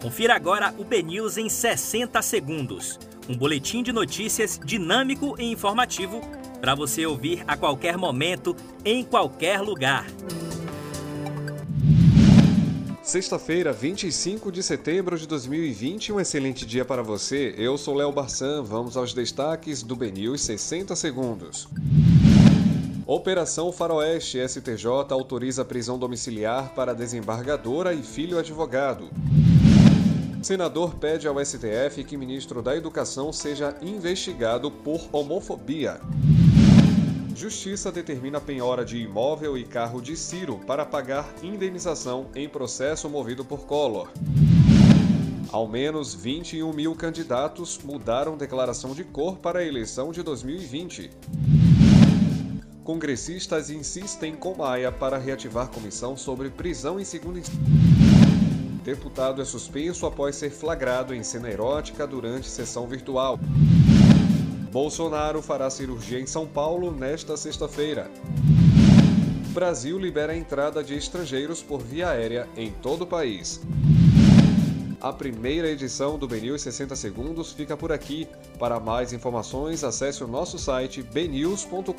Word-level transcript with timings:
Confira 0.00 0.36
agora 0.36 0.72
o 0.78 0.84
BNews 0.84 1.38
em 1.38 1.48
60 1.48 2.22
segundos. 2.22 3.00
Um 3.28 3.36
boletim 3.36 3.82
de 3.82 3.92
notícias 3.92 4.56
dinâmico 4.64 5.34
e 5.40 5.50
informativo 5.50 6.20
para 6.60 6.72
você 6.72 7.04
ouvir 7.04 7.42
a 7.48 7.56
qualquer 7.56 7.96
momento, 7.96 8.54
em 8.84 9.02
qualquer 9.02 9.60
lugar. 9.60 10.06
Sexta-feira, 13.02 13.72
25 13.72 14.52
de 14.52 14.62
setembro 14.62 15.18
de 15.18 15.26
2020, 15.26 16.12
um 16.12 16.20
excelente 16.20 16.64
dia 16.64 16.84
para 16.84 17.02
você. 17.02 17.52
Eu 17.58 17.76
sou 17.76 17.96
Léo 17.96 18.12
Barçan, 18.12 18.62
vamos 18.62 18.96
aos 18.96 19.12
destaques 19.12 19.82
do 19.82 19.96
BNews 19.96 20.42
60 20.42 20.94
segundos. 20.94 21.68
Operação 23.04 23.72
Faroeste 23.72 24.38
STJ 24.46 24.86
autoriza 25.10 25.64
prisão 25.64 25.98
domiciliar 25.98 26.72
para 26.72 26.94
desembargadora 26.94 27.92
e 27.92 28.02
filho 28.04 28.38
advogado. 28.38 29.10
Senador 30.42 30.94
pede 30.94 31.26
ao 31.26 31.44
STF 31.44 32.04
que 32.04 32.16
ministro 32.16 32.62
da 32.62 32.76
Educação 32.76 33.32
seja 33.32 33.76
investigado 33.82 34.70
por 34.70 35.00
homofobia. 35.12 36.00
Justiça 37.34 37.90
determina 37.90 38.40
penhora 38.40 38.84
de 38.84 38.98
imóvel 38.98 39.58
e 39.58 39.64
carro 39.64 40.00
de 40.00 40.16
Ciro 40.16 40.60
para 40.66 40.84
pagar 40.86 41.28
indenização 41.42 42.28
em 42.34 42.48
processo 42.48 43.08
movido 43.08 43.44
por 43.44 43.60
Collor. 43.66 44.08
Ao 45.50 45.66
menos 45.66 46.14
21 46.14 46.72
mil 46.72 46.94
candidatos 46.94 47.78
mudaram 47.82 48.36
declaração 48.36 48.94
de 48.94 49.04
cor 49.04 49.38
para 49.38 49.60
a 49.60 49.64
eleição 49.64 50.12
de 50.12 50.22
2020. 50.22 51.10
Congressistas 52.84 53.70
insistem 53.70 54.34
com 54.34 54.54
Maia 54.56 54.90
para 54.90 55.18
reativar 55.18 55.68
comissão 55.68 56.16
sobre 56.16 56.48
prisão 56.48 56.98
em 56.98 57.04
segunda 57.04 57.38
instância. 57.38 58.17
Deputado 58.88 59.42
é 59.42 59.44
suspenso 59.44 60.06
após 60.06 60.34
ser 60.34 60.48
flagrado 60.48 61.14
em 61.14 61.22
cena 61.22 61.50
erótica 61.50 62.06
durante 62.06 62.48
sessão 62.48 62.86
virtual. 62.86 63.38
Bolsonaro 64.72 65.42
fará 65.42 65.68
cirurgia 65.68 66.18
em 66.18 66.24
São 66.24 66.46
Paulo 66.46 66.90
nesta 66.90 67.36
sexta-feira. 67.36 68.10
Brasil 69.48 69.98
libera 69.98 70.32
a 70.32 70.36
entrada 70.36 70.82
de 70.82 70.94
estrangeiros 70.94 71.62
por 71.62 71.82
via 71.82 72.08
aérea 72.08 72.48
em 72.56 72.72
todo 72.72 73.02
o 73.02 73.06
país. 73.06 73.60
A 75.02 75.12
primeira 75.12 75.68
edição 75.68 76.18
do 76.18 76.26
BNews 76.26 76.62
60 76.62 76.96
Segundos 76.96 77.52
fica 77.52 77.76
por 77.76 77.92
aqui. 77.92 78.26
Para 78.58 78.80
mais 78.80 79.12
informações, 79.12 79.84
acesse 79.84 80.24
o 80.24 80.26
nosso 80.26 80.58
site 80.58 81.02
bnews.com.br. 81.02 81.92